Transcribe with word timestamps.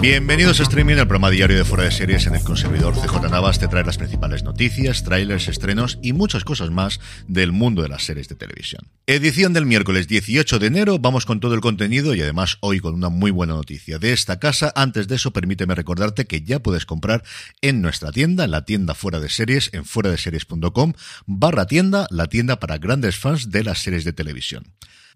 Bienvenidos 0.00 0.60
a 0.60 0.62
Streaming, 0.62 0.96
el 0.96 1.08
programa 1.08 1.30
diario 1.30 1.56
de 1.56 1.64
Fuera 1.64 1.84
de 1.84 1.90
Series 1.90 2.26
en 2.26 2.34
el 2.34 2.42
conservador 2.42 2.94
CJ 2.94 3.30
Navas 3.30 3.58
te 3.58 3.66
trae 3.66 3.82
las 3.84 3.98
principales 3.98 4.42
noticias, 4.44 5.02
trailers, 5.02 5.48
estrenos 5.48 5.98
y 6.02 6.12
muchas 6.12 6.44
cosas 6.44 6.70
más 6.70 7.00
del 7.26 7.52
mundo 7.52 7.82
de 7.82 7.88
las 7.88 8.04
series 8.04 8.28
de 8.28 8.36
televisión. 8.36 8.82
Edición 9.06 9.52
del 9.52 9.66
miércoles 9.66 10.06
18 10.06 10.58
de 10.58 10.66
enero, 10.66 10.98
vamos 10.98 11.26
con 11.26 11.40
todo 11.40 11.54
el 11.54 11.60
contenido 11.60 12.14
y 12.14 12.22
además 12.22 12.58
hoy 12.60 12.80
con 12.80 12.94
una 12.94 13.08
muy 13.08 13.30
buena 13.30 13.54
noticia 13.54 13.98
de 13.98 14.12
esta 14.12 14.38
casa. 14.38 14.72
Antes 14.76 15.08
de 15.08 15.16
eso, 15.16 15.32
permíteme 15.32 15.74
recordarte 15.74 16.26
que 16.26 16.42
ya 16.42 16.60
puedes 16.60 16.86
comprar 16.86 17.24
en 17.62 17.82
nuestra 17.82 18.12
tienda, 18.12 18.44
en 18.44 18.50
la 18.50 18.64
tienda 18.64 18.94
Fuera 18.94 19.18
de 19.18 19.28
Series, 19.28 19.70
en 19.72 19.84
fuera 19.84 20.10
de 20.10 20.18
series.com, 20.18 20.92
barra 21.26 21.66
tienda, 21.66 22.06
la 22.10 22.26
tienda 22.26 22.60
para 22.60 22.78
grandes 22.78 23.16
fans 23.16 23.50
de 23.50 23.64
las 23.64 23.80
series 23.80 24.04
de 24.04 24.12
televisión. 24.12 24.64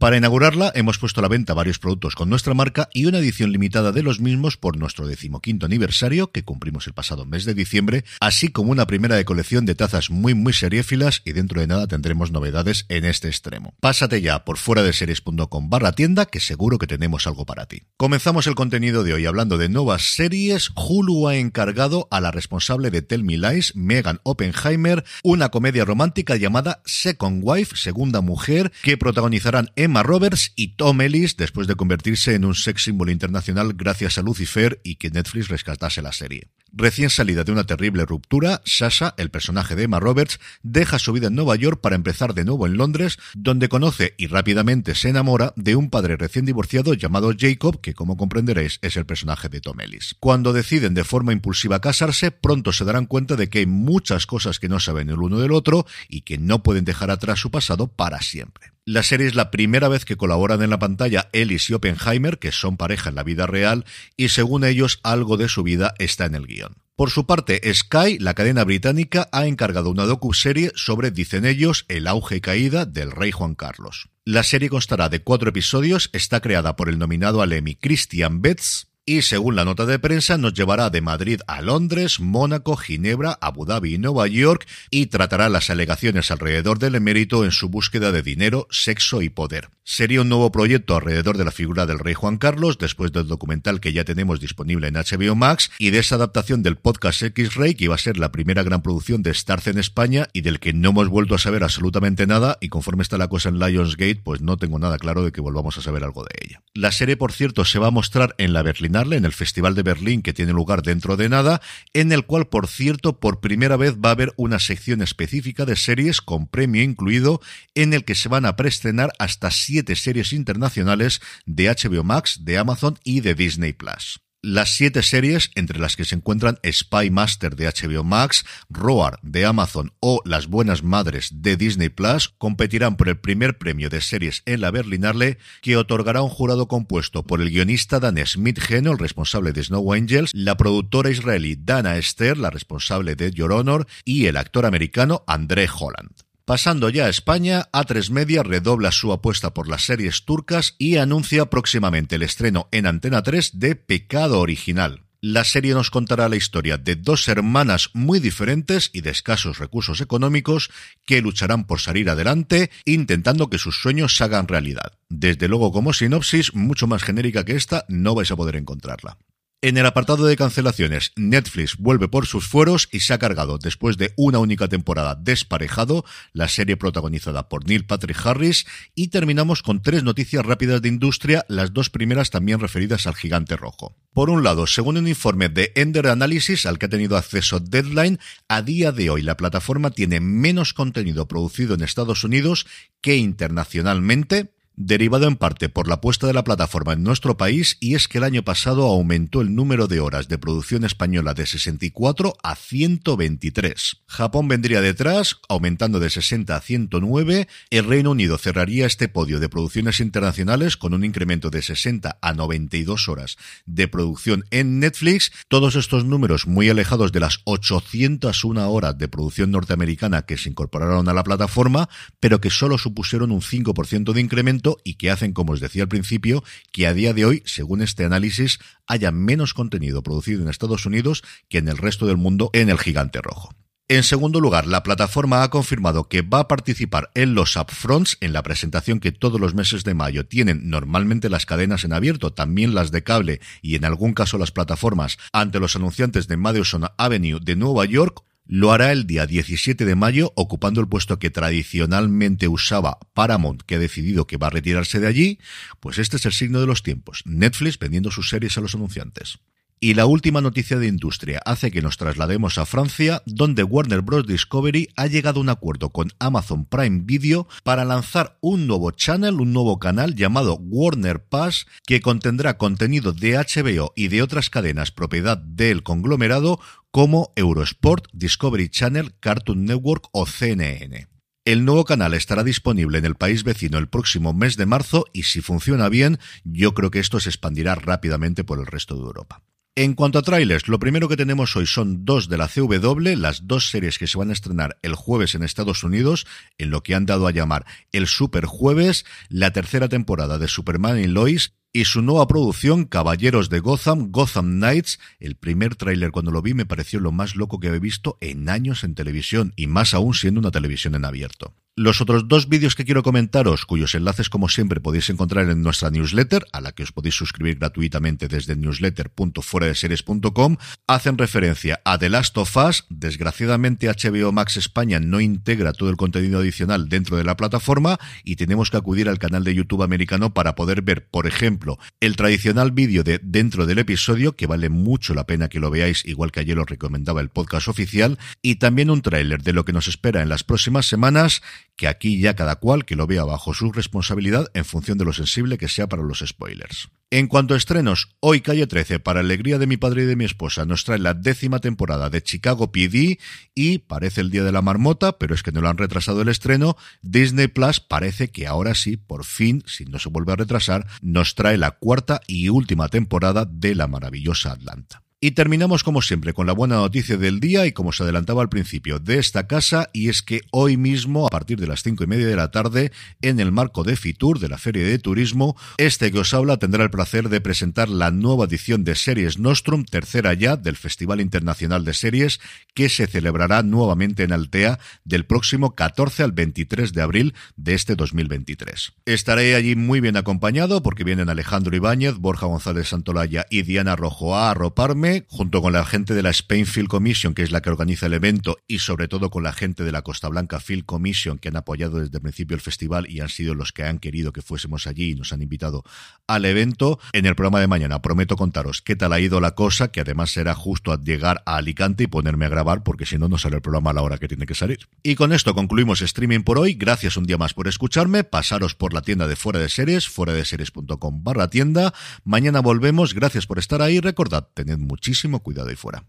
Para 0.01 0.17
inaugurarla 0.17 0.73
hemos 0.75 0.97
puesto 0.97 1.21
a 1.21 1.23
la 1.23 1.29
venta 1.29 1.53
varios 1.53 1.79
productos 1.79 2.15
con 2.15 2.31
nuestra 2.31 2.55
marca 2.55 2.89
y 2.95 3.05
una 3.05 3.19
edición 3.19 3.53
limitada 3.53 3.93
de 3.93 4.03
los 4.03 4.19
mismos 4.19 4.57
por 4.57 4.79
nuestro 4.79 5.07
decimoquinto 5.07 5.67
aniversario 5.67 6.33
que 6.33 6.43
cumplimos 6.43 6.87
el 6.87 6.95
pasado 6.95 7.27
mes 7.27 7.45
de 7.45 7.53
diciembre, 7.53 8.07
así 8.19 8.49
como 8.49 8.73
una 8.73 8.87
primera 8.87 9.17
de 9.17 9.27
colección 9.27 9.67
de 9.67 9.75
tazas 9.75 10.09
muy 10.09 10.33
muy 10.33 10.55
seriéfilas 10.55 11.21
y 11.27 11.33
dentro 11.33 11.61
de 11.61 11.67
nada 11.67 11.87
tendremos 11.87 12.31
novedades 12.31 12.87
en 12.89 13.05
este 13.05 13.29
extremo. 13.29 13.75
Pásate 13.81 14.23
ya 14.23 14.43
por 14.47 14.57
fuera 14.57 14.83
de 14.83 14.95
series.com 14.95 15.69
barra 15.69 15.93
tienda 15.93 16.25
que 16.25 16.41
seguro 16.41 16.79
que 16.79 16.87
tenemos 16.87 17.27
algo 17.27 17.45
para 17.45 17.67
ti. 17.67 17.83
Comenzamos 17.99 18.47
el 18.47 18.55
contenido 18.55 19.05
de 19.05 19.13
hoy 19.13 19.27
hablando 19.27 19.59
de 19.59 19.69
nuevas 19.69 20.15
series. 20.15 20.71
Hulu 20.77 21.29
ha 21.29 21.37
encargado 21.37 22.09
a 22.11 22.23
la 22.23 22.31
responsable 22.31 22.91
de 22.91 23.03
Tell 23.03 23.23
Me 23.23 23.37
Lies, 23.37 23.77
Megan 23.77 24.21
Oppenheimer, 24.23 25.05
una 25.23 25.51
comedia 25.51 25.85
romántica 25.85 26.37
llamada 26.37 26.81
Second 26.87 27.43
Wife, 27.45 27.77
Segunda 27.77 28.23
Mujer, 28.23 28.73
que 28.83 28.97
protagonizarán 28.97 29.69
en 29.77 29.90
Emma 29.91 30.05
Roberts 30.05 30.53
y 30.55 30.77
Tom 30.77 31.01
Ellis 31.01 31.37
después 31.37 31.67
de 31.67 31.75
convertirse 31.75 32.37
en 32.37 32.45
un 32.45 32.55
sex 32.55 32.85
symbol 32.85 33.11
internacional 33.11 33.73
gracias 33.75 34.19
a 34.19 34.23
Lucifer 34.23 34.81
y 34.85 34.95
que 34.95 35.11
Netflix 35.11 35.49
rescatase 35.49 36.01
la 36.01 36.13
serie. 36.13 36.47
Recién 36.73 37.11
salida 37.11 37.43
de 37.43 37.51
una 37.51 37.65
terrible 37.65 38.07
ruptura, 38.07 38.63
Sasha, 38.65 39.15
el 39.17 39.33
personaje 39.33 39.75
de 39.75 39.83
Emma 39.83 39.99
Roberts, 39.99 40.39
deja 40.63 41.01
su 41.01 41.13
vida 41.13 41.27
en 41.27 41.35
Nueva 41.35 41.57
York 41.57 41.81
para 41.81 41.97
empezar 41.97 42.35
de 42.35 42.45
nuevo 42.45 42.69
en 42.69 42.77
Londres, 42.77 43.19
donde 43.35 43.69
conoce 43.69 44.15
y 44.17 44.29
rápidamente 44.29 44.95
se 44.95 45.09
enamora 45.09 45.53
de 45.57 45.75
un 45.75 45.91
padre 45.91 46.17
recién 46.17 46.45
divorciado 46.45 46.95
llamado 46.95 47.33
Jacob, 47.37 47.81
que 47.81 47.93
como 47.93 48.17
comprenderéis 48.17 48.79
es 48.83 48.97
el 48.97 49.07
personaje 49.07 49.49
de 49.49 49.61
Tom 49.61 49.81
Ellis. 49.81 50.15
Cuando 50.21 50.53
deciden 50.53 50.95
de 50.95 51.03
forma 51.03 51.33
impulsiva 51.33 51.81
casarse, 51.81 52.31
pronto 52.31 52.73
se 52.73 52.85
darán 52.85 53.07
cuenta 53.07 53.35
de 53.35 53.49
que 53.49 53.59
hay 53.59 53.67
muchas 53.67 54.27
cosas 54.27 54.61
que 54.61 54.69
no 54.69 54.79
saben 54.79 55.11
el 55.11 55.19
uno 55.19 55.41
del 55.41 55.51
otro 55.51 55.85
y 56.09 56.21
que 56.21 56.39
no 56.39 56.63
pueden 56.63 56.85
dejar 56.85 57.11
atrás 57.11 57.41
su 57.41 57.51
pasado 57.51 57.89
para 57.89 58.23
siempre. 58.23 58.71
La 58.93 59.05
serie 59.05 59.29
es 59.29 59.37
la 59.37 59.53
primera 59.53 59.87
vez 59.87 60.05
que 60.05 60.17
colaboran 60.17 60.63
en 60.63 60.71
la 60.71 60.81
pantalla 60.81 61.29
Ellis 61.33 61.71
y 61.71 61.75
Oppenheimer, 61.75 62.41
que 62.41 62.51
son 62.51 62.77
pareja 62.77 63.11
en 63.11 63.15
la 63.15 63.23
vida 63.23 63.47
real, 63.47 63.85
y 64.17 64.31
según 64.31 64.65
ellos 64.65 64.99
algo 65.05 65.37
de 65.37 65.49
su 65.49 65.63
vida 65.63 65.95
está 66.01 66.25
en 66.25 66.35
el 66.35 66.49
guion. 66.49 66.75
Por 66.97 67.11
su 67.11 67.25
parte, 67.25 67.63
Sky, 67.73 68.19
la 68.19 68.35
cadena 68.35 68.65
británica, 68.65 69.29
ha 69.31 69.47
encargado 69.47 69.91
una 69.91 70.07
docu-serie 70.07 70.73
sobre, 70.75 71.13
dicen 71.13 71.47
ellos, 71.47 71.85
el 71.87 72.09
auge 72.09 72.39
y 72.39 72.41
caída 72.41 72.85
del 72.85 73.13
rey 73.13 73.31
Juan 73.31 73.55
Carlos. 73.55 74.09
La 74.25 74.43
serie 74.43 74.69
constará 74.69 75.09
de 75.09 75.23
cuatro 75.23 75.51
episodios, 75.51 76.11
está 76.13 76.41
creada 76.41 76.75
por 76.75 76.89
el 76.89 76.99
nominado 76.99 77.43
al 77.43 77.53
Emmy 77.53 77.77
Christian 77.77 78.43
Betts, 78.43 78.90
y 79.11 79.23
según 79.23 79.57
la 79.57 79.65
nota 79.65 79.87
de 79.87 79.99
prensa 79.99 80.39
nos 80.39 80.55
llevará 80.55 80.89
de 80.89 81.01
Madrid 81.01 81.41
a 81.49 81.63
Londres, 81.63 82.21
Mónaco, 82.21 82.77
Ginebra, 82.77 83.37
Abu 83.41 83.67
Dhabi 83.67 83.95
y 83.95 83.99
Nueva 83.99 84.29
York 84.29 84.69
y 84.89 85.07
tratará 85.07 85.49
las 85.49 85.69
alegaciones 85.69 86.31
alrededor 86.31 86.79
del 86.79 86.95
emérito 86.95 87.45
en 87.45 87.51
su 87.51 87.69
búsqueda 87.69 88.13
de 88.13 88.23
dinero, 88.23 88.69
sexo 88.71 89.21
y 89.21 89.29
poder. 89.29 89.71
Sería 89.83 90.21
un 90.21 90.29
nuevo 90.29 90.53
proyecto 90.53 90.95
alrededor 90.95 91.37
de 91.37 91.45
la 91.45 91.51
figura 91.51 91.87
del 91.87 91.99
rey 91.99 92.15
Juan 92.15 92.39
Carlos 92.39 92.79
después 92.79 93.11
del 93.11 93.27
documental 93.27 93.81
que 93.81 93.93
ya 93.93 94.05
tenemos 94.05 94.39
disponible 94.39 94.87
en 94.87 94.95
HBO 94.95 95.35
Max 95.35 95.73
y 95.81 95.91
de 95.91 95.99
esa 95.99 96.15
adaptación 96.15 96.63
del 96.63 96.77
podcast 96.77 97.21
X-Ray 97.21 97.75
que 97.75 97.87
iba 97.87 97.97
a 97.97 97.99
ser 97.99 98.17
la 98.17 98.31
primera 98.31 98.63
gran 98.63 98.81
producción 98.81 99.25
de 99.25 99.35
Starz 99.35 99.67
en 99.67 99.81
España 99.81 100.29
y 100.33 100.43
del 100.43 100.61
que 100.61 100.73
no 100.73 100.91
hemos 100.91 101.09
vuelto 101.09 101.35
a 101.35 101.39
saber 101.39 101.65
absolutamente 101.65 102.29
nada 102.29 102.59
y 102.61 102.69
conforme 102.69 103.03
está 103.03 103.19
la 103.19 103.27
cosa 103.27 103.49
en 103.49 103.59
Lionsgate 103.59 104.23
pues 104.23 104.41
no 104.41 104.57
tengo 104.57 104.79
nada 104.79 104.99
claro 104.99 105.25
de 105.25 105.33
que 105.33 105.41
volvamos 105.41 105.77
a 105.77 105.83
saber 105.83 106.05
algo 106.05 106.23
de 106.23 106.47
ella. 106.47 106.63
La 106.75 106.93
serie 106.93 107.17
por 107.17 107.33
cierto 107.33 107.65
se 107.65 107.81
va 107.81 107.89
a 107.89 107.91
mostrar 107.91 108.37
en 108.39 108.53
la 108.53 108.63
En 109.01 109.25
el 109.25 109.33
Festival 109.33 109.75
de 109.75 109.83
Berlín 109.83 110.21
que 110.21 110.35
tiene 110.35 110.53
lugar 110.53 110.83
dentro 110.83 111.17
de 111.17 111.31
nada, 111.31 111.63
en 111.95 112.13
el 112.13 112.27
cual, 112.27 112.49
por 112.49 112.69
cierto, 112.69 113.19
por 113.19 113.41
primera 113.41 113.79
vez 113.79 113.97
va 113.97 114.11
a 114.11 114.13
haber 114.13 114.35
una 114.37 114.59
sección 114.59 115.01
específica 115.01 115.65
de 115.65 115.75
series 115.75 116.21
con 116.21 116.47
premio 116.47 116.83
incluido, 116.83 117.41
en 117.75 117.95
el 117.95 118.05
que 118.05 118.15
se 118.15 118.29
van 118.29 118.45
a 118.45 118.57
preestrenar 118.57 119.11
hasta 119.19 119.51
siete 119.51 119.97
series 119.97 120.35
internacionales 120.35 121.23
de 121.47 121.69
HBO 121.69 122.05
Max, 122.05 122.45
de 122.45 122.59
Amazon 122.59 122.99
y 123.03 123.21
de 123.21 123.35
Disney 123.35 123.73
Plus. 123.73 124.21
Las 124.43 124.75
siete 124.75 125.03
series, 125.03 125.51
entre 125.55 125.79
las 125.79 125.97
que 125.97 126.07
se 126.07 126.15
encuentran 126.15 126.59
Spy 126.65 127.11
Master 127.11 127.57
de 127.57 127.67
HBO 127.67 128.05
Max, 128.05 128.47
Roar 128.71 129.19
de 129.23 129.45
Amazon 129.45 129.93
o 130.01 130.23
Las 130.25 130.47
Buenas 130.47 130.83
Madres 130.83 131.43
de 131.43 131.59
Disney 131.59 131.91
Plus, 131.91 132.31
competirán 132.39 132.97
por 132.97 133.11
el 133.11 133.19
primer 133.19 133.59
premio 133.59 133.91
de 133.91 134.01
series 134.01 134.43
en 134.47 134.63
la 134.63 134.71
Berlinale, 134.71 135.37
que 135.61 135.77
otorgará 135.77 136.23
un 136.23 136.31
jurado 136.31 136.69
compuesto 136.69 137.23
por 137.23 137.43
el 137.43 137.51
guionista 137.51 138.01
Dan 138.01 138.17
Smith 138.27 138.61
Geno, 138.61 138.93
el 138.93 138.99
responsable 138.99 139.53
de 139.53 139.63
Snow 139.63 139.93
Angels, 139.93 140.31
la 140.33 140.57
productora 140.57 141.11
israelí 141.11 141.59
Dana 141.61 141.99
Esther, 141.99 142.39
la 142.39 142.49
responsable 142.49 143.17
de 143.17 143.33
Your 143.33 143.53
Honor, 143.53 143.87
y 144.07 144.25
el 144.25 144.39
actor 144.39 144.65
americano 144.65 145.23
André 145.27 145.69
Holland. 145.69 146.30
Pasando 146.45 146.89
ya 146.89 147.07
a 147.07 147.09
España, 147.09 147.69
A3 147.73 148.11
Media 148.11 148.43
redobla 148.43 148.93
su 148.93 149.13
apuesta 149.13 149.55
por 149.55 149.69
las 149.69 149.85
series 149.85 150.25
turcas 150.25 150.75
y 150.79 150.97
anuncia 150.97 151.47
próximamente 151.47 152.17
el 152.17 152.23
estreno 152.23 152.69
en 152.73 152.87
Antena 152.87 153.23
3 153.23 153.61
de 153.61 153.77
Pecado 153.77 154.41
Original. 154.41 155.05
La 155.23 155.45
serie 155.45 155.75
nos 155.75 155.91
contará 155.91 156.31
la 156.31 156.37
historia 156.37 156.79
de 156.79 156.97
dos 156.97 157.29
hermanas 157.29 157.91
muy 157.93 158.21
diferentes 158.21 158.89
y 158.95 159.03
de 159.03 159.11
escasos 159.11 159.59
recursos 159.59 160.01
económicos 160.01 160.71
que 161.05 161.21
lucharán 161.21 161.67
por 161.67 161.79
salir 161.79 162.09
adelante 162.09 162.71
intentando 162.87 163.51
que 163.51 163.59
sus 163.59 163.77
sueños 163.77 164.17
se 164.17 164.25
hagan 164.25 164.49
realidad. 164.49 164.93
Desde 165.11 165.47
luego 165.47 165.73
como 165.73 165.93
sinopsis, 165.93 166.55
mucho 166.55 166.87
más 166.87 167.03
genérica 167.03 167.45
que 167.45 167.55
esta, 167.55 167.85
no 167.89 168.15
vais 168.15 168.31
a 168.31 168.37
poder 168.37 168.57
encontrarla. 168.57 169.19
En 169.63 169.77
el 169.77 169.85
apartado 169.85 170.25
de 170.25 170.39
cancelaciones, 170.39 171.13
Netflix 171.17 171.77
vuelve 171.77 172.09
por 172.09 172.25
sus 172.25 172.49
fueros 172.49 172.89
y 172.91 173.01
se 173.01 173.13
ha 173.13 173.19
cargado, 173.19 173.59
después 173.59 173.99
de 173.99 174.15
una 174.17 174.39
única 174.39 174.69
temporada 174.69 175.15
desparejado, 175.15 176.07
la 176.33 176.49
serie 176.49 176.79
protagonizada 176.79 177.51
por 177.51 177.69
Neil 177.69 177.85
Patrick 177.85 178.25
Harris, 178.25 178.65
y 178.95 179.09
terminamos 179.09 179.63
con 179.63 179.83
tres 179.83 180.03
noticias 180.03 180.47
rápidas 180.47 180.81
de 180.81 180.89
industria, 180.89 181.45
las 181.47 181.75
dos 181.75 181.91
primeras 181.91 182.31
también 182.31 182.59
referidas 182.59 183.07
al 183.07 183.15
gigante 183.15 183.55
rojo. 183.55 183.99
Por 184.15 184.31
un 184.31 184.43
lado, 184.43 184.67
según 184.67 184.97
un 184.97 185.07
informe 185.07 185.51
de 185.51 185.73
Ender 185.77 186.07
Analysis 186.07 186.65
al 186.65 186.79
que 186.79 186.87
ha 186.87 186.89
tenido 186.89 187.19
acceso 187.19 187.61
Deadline, 187.61 188.19
a 188.49 188.63
día 188.63 188.93
de 188.93 189.11
hoy 189.11 189.21
la 189.21 189.37
plataforma 189.37 189.91
tiene 189.91 190.21
menos 190.21 190.73
contenido 190.73 191.29
producido 191.29 191.75
en 191.75 191.83
Estados 191.83 192.25
Unidos 192.25 192.67
que 193.03 193.17
internacionalmente, 193.17 194.55
derivado 194.81 195.29
en 195.29 195.37
parte 195.37 195.69
por 195.69 195.89
la 195.89 196.01
puesta 196.01 196.27
de 196.27 196.33
la 196.33 196.43
plataforma 196.43 196.95
en 196.95 197.03
nuestro 197.03 197.37
país 197.37 197.77
y 197.81 197.97
es 197.97 198.09
que 198.09 198.17
el 198.17 198.25
año 198.25 198.43
pasado 198.43 198.87
aumentó 198.87 199.43
el 199.43 199.55
número 199.55 199.87
de 199.89 200.01
horas 200.01 200.27
de 200.29 200.39
producción 200.39 200.85
española 200.85 201.35
de 201.35 201.45
64 201.45 202.33
a 202.43 202.57
123. 202.57 203.99
Japón 204.07 204.49
vendría 204.49 204.81
detrás, 204.81 205.37
aumentando 205.51 206.01
de 206.01 206.09
60 206.09 206.57
a 206.57 206.61
109. 206.63 207.47
El 207.69 207.85
Reino 207.85 208.13
Unido 208.13 208.39
cerraría 208.39 208.87
este 208.87 209.09
podio 209.09 209.39
de 209.39 209.51
producciones 209.51 210.01
internacionales 210.01 210.79
con 210.79 210.95
un 210.95 211.05
incremento 211.05 211.51
de 211.51 211.61
60 211.61 212.19
a 212.19 212.33
92 212.33 213.11
horas 213.11 213.37
de 213.67 213.87
producción 213.87 214.47
en 214.51 214.81
Netflix. 214.81 215.31
Todos 215.49 215.77
estos 215.77 216.07
números 216.07 216.47
muy 216.47 216.71
alejados 216.71 217.13
de 217.13 217.21
las 217.21 217.41
801 217.45 218.71
horas 218.71 218.97
de 218.97 219.09
producción 219.09 219.51
norteamericana 219.51 220.23
que 220.23 220.39
se 220.39 220.49
incorporaron 220.49 221.07
a 221.11 221.13
la 221.13 221.23
plataforma, 221.23 221.91
pero 222.19 222.41
que 222.41 222.49
solo 222.49 222.79
supusieron 222.79 223.31
un 223.31 223.43
5% 223.43 224.15
de 224.15 224.21
incremento 224.23 224.70
y 224.85 224.95
que 224.95 225.11
hacen, 225.11 225.33
como 225.33 225.53
os 225.53 225.61
decía 225.61 225.83
al 225.83 225.89
principio, 225.89 226.45
que 226.73 226.87
a 226.87 226.95
día 226.95 227.13
de 227.13 227.25
hoy, 227.25 227.43
según 227.47 227.83
este 227.83 228.05
análisis, 228.05 228.59
haya 228.87 229.11
menos 229.11 229.55
contenido 229.55 230.03
producido 230.03 230.43
en 230.43 230.49
Estados 230.49 230.87
Unidos 230.87 231.23
que 231.49 231.59
en 231.59 231.69
el 231.69 231.79
resto 231.79 232.07
del 232.07 232.17
mundo 232.17 232.51
en 232.53 232.71
el 232.71 232.79
gigante 232.79 233.21
rojo. 233.21 233.51
En 233.91 234.05
segundo 234.05 234.39
lugar, 234.39 234.69
la 234.69 234.85
plataforma 234.85 235.43
ha 235.43 235.51
confirmado 235.51 236.09
que 236.09 236.23
va 236.23 236.39
a 236.39 236.47
participar 236.47 237.11
en 237.17 237.35
los 237.35 237.57
upfronts, 237.57 238.19
en 238.21 238.33
la 238.33 238.45
presentación 238.45 239.01
que 239.01 239.11
todos 239.11 239.41
los 239.41 239.53
meses 239.57 239.83
de 239.83 239.95
mayo 239.95 240.25
tienen 240.27 240.71
normalmente 240.71 241.29
las 241.29 241.45
cadenas 241.45 241.83
en 241.83 241.93
abierto, 241.93 242.33
también 242.33 242.73
las 242.73 242.93
de 242.93 243.03
cable 243.03 243.41
y 243.63 243.75
en 243.75 243.85
algún 243.85 244.15
caso 244.15 244.39
las 244.39 244.53
plataformas, 244.53 245.19
ante 245.33 245.59
los 245.59 245.75
anunciantes 245.75 246.29
de 246.29 246.37
Madison 246.37 246.85
Avenue 246.99 247.41
de 247.41 247.57
Nueva 247.57 247.85
York, 247.85 248.23
lo 248.53 248.73
hará 248.73 248.91
el 248.91 249.07
día 249.07 249.27
17 249.27 249.85
de 249.85 249.95
mayo, 249.95 250.33
ocupando 250.35 250.81
el 250.81 250.89
puesto 250.89 251.21
que 251.21 251.31
tradicionalmente 251.31 252.49
usaba 252.49 252.99
Paramount, 253.15 253.63
que 253.63 253.77
ha 253.77 253.79
decidido 253.79 254.27
que 254.27 254.39
va 254.39 254.49
a 254.49 254.51
retirarse 254.51 254.99
de 254.99 255.07
allí. 255.07 255.39
Pues 255.79 255.99
este 255.99 256.17
es 256.17 256.27
el 256.27 256.33
signo 256.33 256.61
de 256.61 256.67
los 256.67 256.83
tiempos. 256.83 257.23
Netflix 257.27 257.79
vendiendo 257.79 258.11
sus 258.11 258.29
series 258.29 258.59
a 258.59 258.61
los 258.61 258.75
anunciantes. 258.75 259.39
Y 259.83 259.95
la 259.95 260.05
última 260.05 260.43
noticia 260.43 260.79
de 260.79 260.89
industria 260.89 261.41
hace 261.47 261.71
que 261.71 261.81
nos 261.81 261.97
traslademos 261.97 262.59
a 262.59 262.67
Francia, 262.67 263.23
donde 263.25 263.63
Warner 263.63 264.03
Bros. 264.03 264.27
Discovery 264.27 264.91
ha 264.95 265.07
llegado 265.07 265.41
a 265.41 265.43
un 265.43 265.49
acuerdo 265.49 265.89
con 265.89 266.11
Amazon 266.19 266.67
Prime 266.67 267.01
Video 267.05 267.49
para 267.65 267.87
lanzar 267.87 268.37
un 268.43 268.67
nuevo 268.67 268.91
channel, 268.91 269.41
un 269.41 269.55
nuevo 269.55 269.79
canal 269.79 270.15
llamado 270.15 270.59
Warner 270.61 271.25
Pass, 271.25 271.65
que 271.87 272.03
contendrá 272.03 272.59
contenido 272.59 273.15
de 273.15 273.39
HBO 273.39 273.95
y 273.97 274.09
de 274.09 274.21
otras 274.21 274.51
cadenas 274.51 274.91
propiedad 274.91 275.39
del 275.39 275.83
conglomerado 275.83 276.61
como 276.91 277.33
Eurosport, 277.35 278.05
Discovery 278.13 278.69
Channel, 278.69 279.15
Cartoon 279.19 279.65
Network 279.65 280.09
o 280.13 280.27
CNN. 280.27 281.09
El 281.47 281.65
nuevo 281.65 281.87
canal 281.87 282.13
estará 282.13 282.45
disponible 282.45 282.99
en 282.99 283.07
el 283.07 283.15
país 283.15 283.45
vecino 283.45 283.79
el 283.79 283.89
próximo 283.89 284.35
mes 284.35 284.59
de 284.59 284.67
marzo 284.67 285.07
y 285.15 285.23
si 285.23 285.41
funciona 285.41 285.89
bien, 285.89 286.19
yo 286.45 286.75
creo 286.75 286.91
que 286.91 286.99
esto 286.99 287.19
se 287.19 287.31
expandirá 287.31 287.77
rápidamente 287.77 288.45
por 288.45 288.59
el 288.59 288.67
resto 288.67 288.95
de 288.97 289.05
Europa. 289.05 289.43
En 289.77 289.95
cuanto 289.95 290.19
a 290.19 290.23
trailers, 290.23 290.67
lo 290.67 290.81
primero 290.81 291.09
que 291.09 291.17
tenemos 291.17 291.55
hoy 291.55 291.65
son 291.65 292.05
dos 292.05 292.29
de 292.29 292.37
la 292.37 292.49
CW, 292.49 293.17
las 293.17 293.47
dos 293.47 293.71
series 293.71 293.99
que 293.99 294.09
se 294.09 294.19
van 294.19 294.31
a 294.31 294.33
estrenar 294.33 294.79
el 294.83 294.97
jueves 294.97 295.37
en 295.37 295.45
Estados 295.45 295.85
Unidos, 295.85 296.27
en 296.59 296.71
lo 296.71 296.83
que 296.83 296.97
han 296.97 297.07
dado 297.07 297.29
a 297.29 297.31
llamar 297.31 297.65
el 297.93 298.09
Super 298.09 298.47
Jueves, 298.47 299.07
la 299.29 299.53
tercera 299.53 299.89
temporada 299.89 300.39
de 300.39 300.49
Superman 300.49 300.99
y 300.99 301.07
Lois 301.07 301.55
y 301.73 301.85
su 301.85 302.03
nueva 302.03 302.27
producción, 302.27 302.85
Caballeros 302.85 303.49
de 303.49 303.61
Gotham, 303.61 304.11
Gotham 304.11 304.57
Knights. 304.57 304.99
El 305.21 305.37
primer 305.37 305.77
tráiler 305.77 306.11
cuando 306.11 306.33
lo 306.33 306.43
vi 306.43 306.53
me 306.53 306.67
pareció 306.67 306.99
lo 306.99 307.13
más 307.13 307.37
loco 307.37 307.61
que 307.61 307.69
he 307.69 307.79
visto 307.79 308.19
en 308.21 308.49
años 308.49 308.83
en 308.83 308.97
televisión, 308.97 309.53
y 309.55 309.69
más 309.69 309.95
aún 309.95 310.15
siendo 310.15 310.41
una 310.41 310.51
televisión 310.51 310.97
en 310.97 311.05
abierto. 311.05 311.55
Los 311.83 312.03
otros 312.03 312.29
dos 312.29 312.47
vídeos 312.47 312.75
que 312.75 312.85
quiero 312.85 313.03
comentaros, 313.03 313.65
cuyos 313.65 313.95
enlaces 313.95 314.29
como 314.29 314.51
siempre 314.51 314.81
podéis 314.81 315.09
encontrar 315.09 315.49
en 315.49 315.63
nuestra 315.63 315.89
newsletter, 315.89 316.45
a 316.53 316.61
la 316.61 316.73
que 316.73 316.83
os 316.83 316.93
podéis 316.93 317.15
suscribir 317.15 317.59
gratuitamente 317.59 318.29
desde 318.29 318.55
newsletter.fueradeseries.com, 318.55 320.59
hacen 320.87 321.17
referencia 321.17 321.81
a 321.87 321.97
The 321.97 322.11
Last 322.11 322.37
of 322.37 322.55
Us. 322.55 322.85
Desgraciadamente 322.91 323.89
HBO 323.89 324.31
Max 324.31 324.59
España 324.59 325.01
no 325.01 325.23
integra 325.23 325.73
todo 325.73 325.89
el 325.89 325.97
contenido 325.97 326.41
adicional 326.41 326.91
dentro 326.91 327.17
de 327.17 327.25
la 327.25 327.39
plataforma 327.39 327.99
y 328.25 328.37
tenemos 328.37 328.71
que 328.71 328.77
acudir 328.77 329.09
al 329.09 329.19
canal 329.19 329.43
de 329.43 329.55
YouTube 329.55 329.83
americano 329.83 330.35
para 330.35 330.57
poder 330.57 330.83
ver, 330.83 331.09
por 331.09 331.27
ejemplo, 331.27 331.79
el 332.01 332.17
tradicional 332.17 332.73
vídeo 332.73 333.05
de 333.05 333.21
dentro 333.23 333.65
del 333.65 333.79
episodio, 333.79 334.37
que 334.37 334.47
vale 334.47 334.69
mucho 334.69 335.15
la 335.15 335.25
pena 335.25 335.49
que 335.49 335.61
lo 335.61 335.71
veáis, 335.71 336.05
igual 336.05 336.31
que 336.31 336.41
ayer 336.41 336.59
os 336.59 336.69
recomendaba 336.69 337.23
el 337.23 337.31
podcast 337.31 337.69
oficial, 337.69 338.19
y 338.43 338.57
también 338.57 338.91
un 338.91 339.01
tráiler 339.01 339.43
de 339.43 339.55
lo 339.55 339.65
que 339.65 339.73
nos 339.73 339.89
espera 339.89 340.21
en 340.21 340.29
las 340.29 340.45
próximas 340.45 340.85
semanas 340.85 341.41
que 341.81 341.89
aquí 341.89 342.21
ya 342.21 342.37
cada 342.37 342.57
cual 342.57 342.85
que 342.85 342.95
lo 342.95 343.07
vea 343.07 343.25
bajo 343.25 343.55
su 343.55 343.73
responsabilidad 343.73 344.49
en 344.53 344.67
función 344.67 344.99
de 344.99 345.07
lo 345.07 345.15
sensible 345.15 345.57
que 345.57 345.67
sea 345.67 345.89
para 345.89 346.03
los 346.03 346.23
spoilers. 346.27 346.91
En 347.11 347.27
cuanto 347.27 347.55
a 347.55 347.57
estrenos, 347.57 348.15
hoy 348.21 348.43
Calle 348.43 348.67
13, 348.67 349.01
para 349.01 349.21
alegría 349.21 349.59
de 349.59 349.67
mi 349.67 349.79
padre 349.79 350.03
y 350.03 350.05
de 350.05 350.15
mi 350.15 350.27
esposa, 350.27 350.67
nos 350.67 350.85
trae 350.85 350.99
la 350.99 351.15
décima 351.15 351.59
temporada 351.59 352.11
de 352.11 352.23
Chicago 352.23 352.71
PD 352.71 353.19
y 353.55 353.79
parece 353.79 354.21
el 354.21 354.31
día 354.31 354.45
de 354.45 354.53
la 354.53 354.61
marmota, 354.61 355.17
pero 355.17 355.35
es 355.35 355.43
que 355.43 355.53
no 355.53 355.63
lo 355.63 355.71
han 355.71 355.79
retrasado 355.79 356.21
el 356.21 356.29
estreno. 356.29 356.77
Disney 357.01 357.49
Plus 357.49 357.81
parece 357.81 358.29
que 358.29 358.47
ahora 358.47 358.75
sí, 358.75 358.99
por 358.99 359.25
fin, 359.25 359.63
si 359.67 359.87
no 359.87 359.99
se 359.99 360.11
vuelve 360.11 360.35
a 360.35 360.37
retrasar, 360.37 360.87
nos 361.01 361.35
trae 361.35 361.57
la 361.57 361.71
cuarta 361.71 362.21
y 362.27 362.51
última 362.51 362.89
temporada 362.89 363.47
de 363.47 363.75
la 363.75 363.87
maravillosa 363.87 364.53
Atlanta. 364.53 365.03
Y 365.23 365.33
terminamos 365.33 365.85
como 365.85 366.01
siempre 366.01 366.33
con 366.33 366.47
la 366.47 366.55
buena 366.55 366.77
noticia 366.77 367.19
del 367.19 367.41
día 367.41 367.67
y 367.67 367.73
como 367.73 367.93
se 367.93 368.05
adelantaba 368.05 368.41
al 368.41 368.49
principio 368.49 368.99
de 368.99 369.19
esta 369.19 369.47
casa 369.47 369.91
y 369.93 370.09
es 370.09 370.23
que 370.23 370.41
hoy 370.51 370.79
mismo 370.79 371.27
a 371.27 371.29
partir 371.29 371.61
de 371.61 371.67
las 371.67 371.83
cinco 371.83 372.05
y 372.05 372.07
media 372.07 372.27
de 372.27 372.37
la 372.37 372.51
tarde 372.51 372.91
en 373.21 373.39
el 373.39 373.53
marco 373.53 373.85
de 373.85 373.97
Fitur 373.97 374.39
de 374.39 374.49
la 374.49 374.57
Feria 374.57 374.83
de 374.83 374.99
Turismo 374.99 375.59
este 375.77 376.11
que 376.11 376.21
os 376.21 376.33
habla 376.33 376.57
tendrá 376.57 376.85
el 376.85 376.91
placer 376.91 377.29
de 377.29 377.43
presentar 377.43 377.91
la 377.91 378.11
nueva 378.11 378.47
edición 378.47 378.83
de 378.83 378.95
Series 378.95 379.39
Nostrum 379.39 379.85
tercera 379.85 380.33
ya 380.33 380.57
del 380.57 380.77
Festival 380.77 381.21
Internacional 381.21 381.85
de 381.85 381.93
Series 381.93 382.41
que 382.73 382.89
se 382.89 383.07
celebrará 383.07 383.63
nuevamente 383.63 384.23
en 384.23 384.33
Altea 384.33 384.79
del 385.05 385.27
próximo 385.27 385.75
14 385.75 386.23
al 386.23 386.33
23 386.33 386.95
de 386.95 387.03
abril 387.03 387.35
de 387.57 387.75
este 387.75 387.95
2023. 387.95 388.95
Estaré 389.05 389.55
allí 389.55 389.77
muy 389.77 390.01
bien 390.01 390.17
acompañado 390.17 390.83
porque 390.83 391.05
vienen 391.05 391.29
Alejandro 391.29 391.77
Ibáñez, 391.77 392.15
Borja 392.15 392.47
González 392.47 392.89
Santolaya 392.89 393.45
y 393.51 393.65
Diana 393.65 393.97
Rojo 393.97 394.35
a 394.35 394.51
arroparme 394.51 395.10
junto 395.29 395.63
con 395.63 395.73
la 395.73 395.85
gente 395.85 396.15
de 396.15 396.23
la 396.23 396.31
Spain 396.31 396.67
Field 396.67 396.89
Commission, 396.89 397.35
que 397.35 397.43
es 397.43 397.53
la 397.53 397.61
que 397.61 397.71
organiza 397.71 398.07
el 398.07 398.15
evento, 398.15 398.59
y 398.67 398.79
sobre 398.81 399.09
todo 399.09 399.31
con 399.31 399.43
la 399.43 399.53
gente 399.53 399.85
de 399.85 399.93
la 399.93 400.03
Costa 400.03 400.29
Blanca 400.29 400.61
Field 400.61 400.85
Commission, 400.85 401.39
que 401.39 401.49
han 401.49 401.57
apoyado 401.57 401.99
desde 401.99 402.17
el 402.17 402.23
principio 402.23 402.55
el 402.55 402.61
festival 402.61 403.09
y 403.09 403.21
han 403.21 403.29
sido 403.29 403.55
los 403.55 403.73
que 403.73 403.85
han 403.85 403.99
querido 403.99 404.33
que 404.33 404.43
fuésemos 404.43 404.87
allí 404.87 405.11
y 405.11 405.15
nos 405.15 405.33
han 405.33 405.43
invitado 405.43 405.85
al 406.27 406.45
evento. 406.45 406.99
En 407.13 407.27
el 407.27 407.35
programa 407.35 407.61
de 407.61 407.67
mañana 407.67 408.03
prometo 408.03 408.37
contaros 408.37 408.83
qué 408.83 408.97
tal 408.97 409.13
ha 409.13 409.21
ido 409.21 409.41
la 409.41 409.55
cosa, 409.55 409.89
que 409.89 410.01
además 410.01 410.31
será 410.31 410.55
justo 410.55 410.93
a 410.93 411.01
llegar 411.01 411.43
a 411.47 411.57
Alicante 411.57 412.05
y 412.05 412.07
ponerme 412.07 412.47
a 412.47 412.49
grabar, 412.49 412.83
porque 412.83 413.07
si 413.07 413.19
no, 413.19 413.29
no 413.29 413.39
sale 413.39 413.57
el 413.57 413.63
programa 413.63 413.91
a 413.91 413.95
la 413.95 414.03
hora 414.03 414.19
que 414.19 414.29
tiene 414.29 414.47
que 414.47 414.55
salir. 414.55 414.89
Y 415.03 415.15
con 415.15 415.33
esto 415.33 415.55
concluimos 415.55 416.03
streaming 416.03 416.41
por 416.41 416.59
hoy. 416.59 416.75
Gracias 416.75 417.17
un 417.17 417.25
día 417.25 417.39
más 417.39 417.55
por 417.55 417.69
escucharme. 417.69 418.25
Pasaros 418.25 418.75
por 418.75 418.95
la 418.95 419.03
tienda 419.03 419.27
de 419.27 419.37
Fuera 419.37 419.59
de 419.59 419.69
Series, 419.69 420.09
fuera 420.09 420.33
de 420.33 420.45
series.com 420.45 421.25
barra 421.25 421.49
tienda. 421.49 421.93
Mañana 422.25 422.61
volvemos. 422.61 423.15
Gracias 423.15 423.47
por 423.47 423.59
estar 423.59 423.83
ahí. 423.83 424.01
Recordad, 424.01 424.49
tened 424.55 424.79
mucho 424.79 425.00
muchísimo 425.01 425.41
cuidado 425.43 425.71
ahí 425.71 425.77
fuera. 425.77 426.05